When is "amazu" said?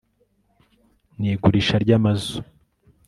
1.97-2.35